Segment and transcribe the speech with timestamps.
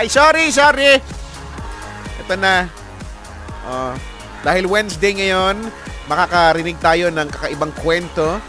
[0.00, 0.96] Ay, sorry, sorry.
[2.24, 2.64] Ito na.
[3.68, 3.92] Oh,
[4.40, 5.68] dahil Wednesday ngayon,
[6.08, 8.40] makakarinig tayo ng kakaibang kwento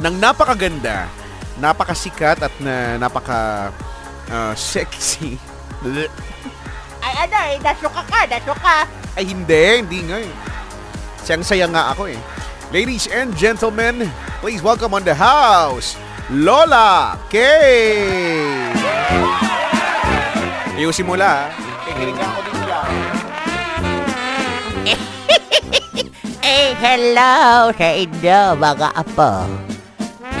[0.00, 1.04] ng napakaganda,
[1.60, 3.68] napakasikat at na napaka
[4.32, 5.36] uh, sexy.
[7.04, 8.88] Ay ano eh, nasuka ka, nasuka.
[9.20, 10.32] Ay hindi, hindi nga eh.
[11.28, 12.16] Siyang-saya nga ako eh.
[12.72, 14.08] Ladies and gentlemen,
[14.40, 16.00] please welcome on the house,
[16.32, 17.36] Lola K.
[20.80, 21.52] Ayusin mo la,
[21.84, 22.80] kikinig ako din siya.
[26.40, 29.44] Eh, hello sa inyo mga apo.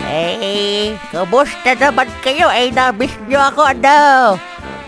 [0.08, 2.48] Eh, kumusta naman kayo?
[2.56, 4.00] Eh, namiss nyo ako, ano?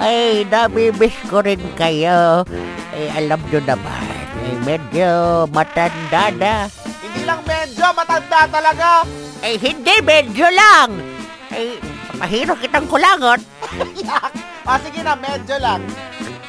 [0.00, 2.48] Ay, namimiss ko rin kayo.
[2.96, 6.64] Eh, alam nyo naman, eh, medyo matanda na.
[7.04, 9.04] Hindi lang medyo, matanda talaga.
[9.44, 10.96] Eh, hindi, medyo lang.
[11.52, 11.76] Eh,
[12.16, 13.44] mahirap kitang kulangot.
[14.66, 15.82] ah, sige na, medyo lang.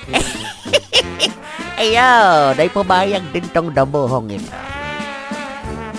[1.82, 4.54] Ayun, ay pumayag din tong damuhong ito.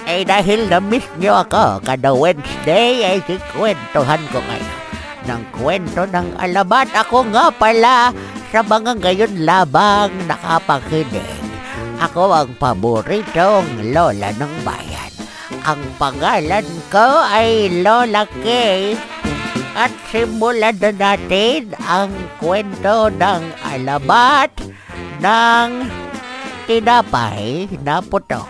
[0.04, 4.72] Eh dahil na-miss nyo ako kada Wednesday ay kikwentuhan ko kayo
[5.24, 6.92] ng kwento ng alamat.
[6.92, 8.12] Ako nga pala
[8.52, 11.40] sa mga ngayon labang nakapakinig.
[12.04, 15.12] Ako ang paboritong lola ng bayan.
[15.64, 19.13] Ang pangalan ko ay Lola Kay.
[19.74, 24.54] At simulan na natin ang kwento ng alamat
[25.18, 25.68] ng
[26.70, 28.46] tinapay na putok.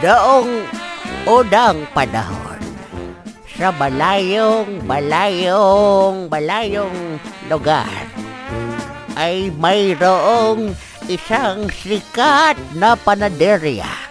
[0.00, 0.50] Noong
[1.26, 2.62] unang panahon,
[3.56, 7.18] sa balayong, balayong, balayong
[7.50, 7.90] lugar,
[9.16, 10.76] ay mayroong
[11.08, 14.05] isang sikat na panaderya.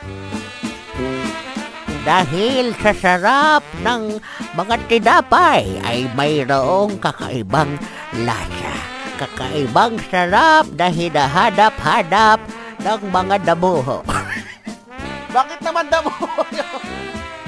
[2.06, 4.22] Dahil sa sarap ng
[4.53, 7.81] mga tinapay ay mayroong kakaibang
[8.22, 8.78] lasa.
[9.17, 12.39] Kakaibang sarap na hinahanap-hanap
[12.85, 14.06] ng mga damuho.
[15.35, 16.13] Bakit naman damo?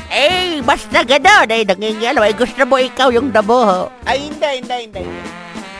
[0.09, 2.25] eh, basta gano'n ay nangingialam.
[2.25, 3.93] Ay gusto mo ikaw yung damuho.
[4.09, 5.03] Ay, hindi, hindi, hindi.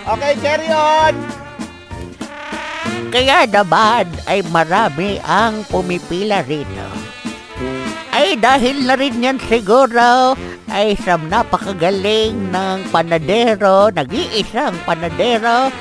[0.07, 1.16] Okay, carry on.
[3.09, 7.16] Kaya naman ay marami ang pumipila rito.
[8.38, 10.38] Dahil na rin yan siguro
[10.70, 15.74] ay sa napakagaling ng panadero, nag-iisang panadero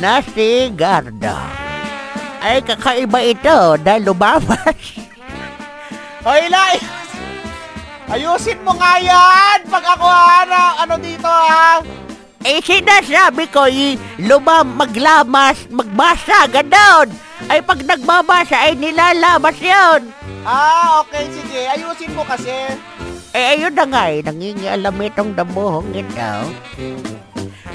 [0.00, 1.36] na si Gardo.
[2.40, 4.78] Ay kakaiba ito na lumabas.
[6.26, 6.80] Hoy, Lai!
[8.08, 9.68] Ayusin mo nga yan!
[9.68, 11.84] Pag ako ano, ano dito ha?
[12.40, 17.12] Eh sinasabi ko, eh, lumam, maglamas, magmasa, ganon.
[17.52, 20.17] Ay pag nagbabasa ay nilalamas yon.
[20.48, 21.68] Ah, okay, sige.
[21.68, 22.72] Ayusin mo kasi.
[23.36, 26.32] Eh ayun na nga eh, nangingialam itong damuhong ito.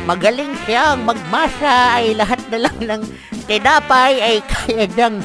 [0.10, 3.04] Magaling siyang magmasa ay lahat na lang ng
[3.46, 5.22] tinapay ay kaya niyang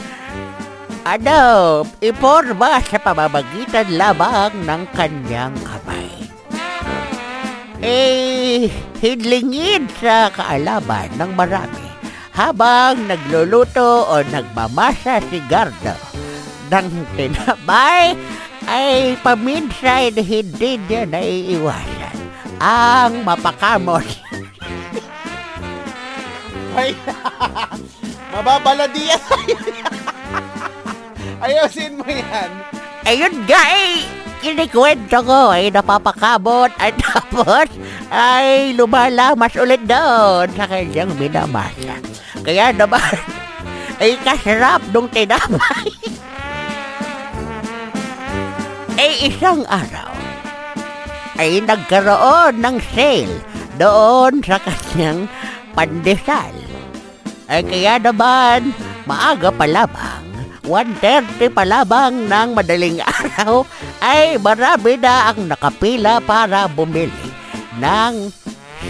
[1.09, 1.41] ano,
[2.05, 6.13] iporma sa pamamagitan lamang ng kanyang kamay.
[7.81, 8.69] Eh,
[9.01, 11.89] hidlingin sa kaalaman ng marami
[12.37, 16.08] habang nagluluto o nagmamasa si Gardo
[16.69, 18.13] ng tinapay
[18.69, 22.17] ay paminsan hindi niya naiiwasan
[22.61, 24.05] ang mapakamot.
[26.79, 26.95] Ay,
[28.35, 29.59] mababaladian tayo.
[31.45, 32.51] Ayusin mo yan.
[33.03, 34.07] Ayun nga eh,
[34.39, 37.67] kinikwento ko ay napapakamot at tapos
[38.15, 41.99] ay lumalamas ulit doon sa kanyang minamasa.
[42.47, 43.19] Kaya naman,
[43.99, 45.91] ay kasarap nung tinapay.
[48.99, 50.11] Ay isang araw,
[51.39, 53.39] ay nagkaroon ng sale
[53.79, 55.31] doon sa kanyang
[55.79, 56.51] pandesal.
[57.47, 58.75] Ay kaya naman,
[59.07, 60.27] maaga pa lamang,
[60.67, 63.63] 1.30 pa lamang ng madaling araw,
[64.03, 67.31] ay marami na ang nakapila para bumili
[67.79, 68.35] ng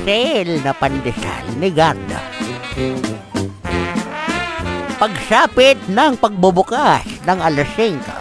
[0.08, 2.20] sale na pandesal ni Garda.
[4.98, 8.17] Pagsapit ng pagbubukas ng alas 5,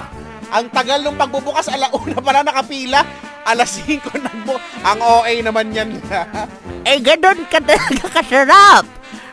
[0.47, 3.01] Ang tagal nung pagbubukas, alauna pa na nakapila.
[3.47, 4.55] Alas 5 nagbo.
[4.83, 5.89] Ang OA naman yan.
[6.89, 8.85] eh ganun ka talaga kasarap.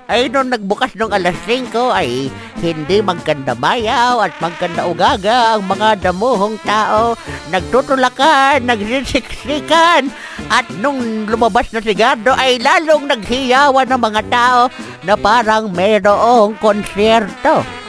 [0.05, 2.29] Ay nung nagbukas ng alas 5 ay
[2.61, 7.17] hindi magkanda mayaw at magkanda ugaga ang mga damuhong tao.
[7.49, 10.13] Nagtutulakan, nagsisiksikan
[10.53, 14.63] at nung lumabas na si Gardo ay lalong naghiyawan ng mga tao
[15.09, 17.84] na parang mayroong konsyerto.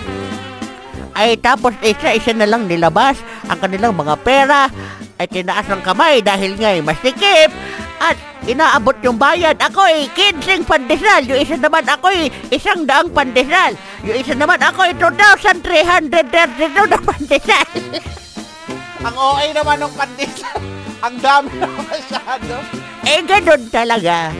[1.16, 3.16] Ay tapos isa-isa na lang nilabas
[3.48, 4.68] ang kanilang mga pera
[5.16, 7.52] ay tinaas ng kamay dahil nga'y masikip
[7.96, 9.56] At inaabot yung bayad.
[9.56, 11.24] Ako ay 15 pandesal.
[11.24, 13.72] Yung isa naman ako ay isang daang pandesal.
[14.04, 17.68] Yung isa naman ako ay 2,332 na pandesal.
[19.08, 20.60] Ang OA naman ng pandesal.
[21.06, 22.54] Ang dami na masyado.
[23.06, 24.34] eh, ganun talaga.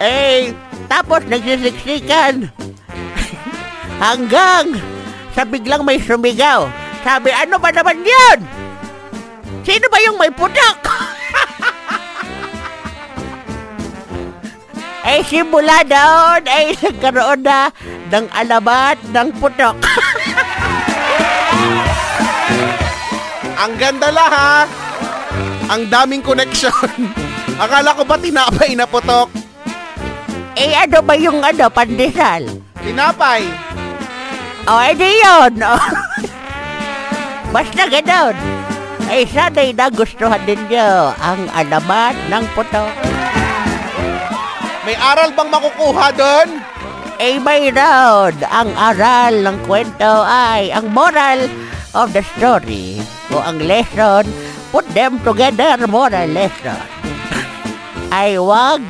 [0.00, 0.54] Eh,
[0.88, 2.48] tapos nagsisiksikan.
[4.04, 4.78] Hanggang
[5.34, 6.66] sa biglang may sumigaw.
[7.00, 8.38] Sabi, ano ba naman yun?
[9.64, 10.78] Sino ba yung may putok?
[15.10, 17.72] eh, simula doon ay nagkaroon na
[18.10, 19.76] ng alamat ng putok.
[23.60, 24.64] Ang ganda lang ha.
[25.68, 27.12] Ang daming connection.
[27.62, 29.28] Akala ko ba tinapay na putok?
[30.60, 32.44] eh, ano ba yung ano, pandesal?
[32.84, 33.69] Tinapay.
[34.66, 35.54] O, oh, edi yun.
[35.64, 35.80] Oh.
[37.54, 38.36] Basta ganon.
[39.10, 42.92] Ay, sana'y nagustuhan ninyo ang alamat ng putok.
[44.86, 46.48] May aral bang makukuha doon?
[47.20, 48.34] Ay, mayroon.
[48.48, 51.50] Ang aral ng kwento ay ang moral
[51.92, 53.02] of the story
[53.34, 54.24] o ang lesson.
[54.70, 57.00] Put them together, moral lesson.
[58.10, 58.82] ay wag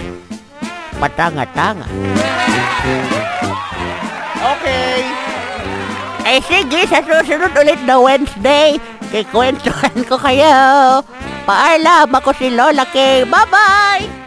[0.97, 1.87] patanga-tanga.
[4.41, 5.30] Okay.
[6.31, 8.79] Ay sige, sa susunod ulit na Wednesday,
[9.11, 11.03] kikwentuhan ko kayo.
[11.43, 13.27] Paalam ako si Lola Kay.
[13.27, 14.20] Bye-bye!